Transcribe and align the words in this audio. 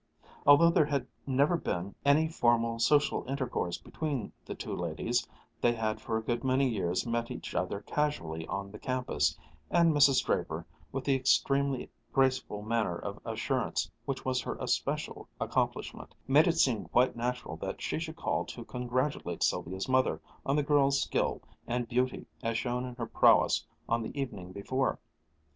Although 0.47 0.71
there 0.71 0.87
had 0.87 1.05
never 1.27 1.55
been 1.57 1.93
any 2.03 2.27
formal 2.27 2.79
social 2.79 3.23
intercourse 3.29 3.77
between 3.77 4.31
the 4.43 4.55
two 4.55 4.75
ladies, 4.75 5.27
they 5.61 5.73
had 5.73 6.01
for 6.01 6.17
a 6.17 6.23
good 6.23 6.43
many 6.43 6.67
years 6.67 7.05
met 7.05 7.29
each 7.29 7.53
other 7.53 7.81
casually 7.81 8.47
on 8.47 8.71
the 8.71 8.79
campus, 8.79 9.37
and 9.69 9.93
Mrs. 9.93 10.25
Draper, 10.25 10.65
with 10.91 11.03
the 11.05 11.13
extremely 11.13 11.87
graceful 12.13 12.63
manner 12.63 12.97
of 12.97 13.19
assurance 13.25 13.91
which 14.05 14.25
was 14.25 14.41
her 14.41 14.55
especial 14.59 15.29
accomplishment, 15.39 16.15
made 16.27 16.47
it 16.47 16.57
seem 16.57 16.85
quite 16.87 17.15
natural 17.15 17.55
that 17.57 17.79
she 17.79 17.99
should 17.99 18.15
call 18.15 18.43
to 18.45 18.65
congratulate 18.65 19.43
Sylvia's 19.43 19.87
mother 19.87 20.19
on 20.43 20.55
the 20.55 20.63
girl's 20.63 20.99
skill 20.99 21.43
and 21.67 21.87
beauty 21.87 22.25
as 22.41 22.57
shown 22.57 22.85
in 22.85 22.95
her 22.95 23.05
prowess 23.05 23.67
on 23.87 24.01
the 24.01 24.19
evening 24.19 24.51
before. 24.51 24.97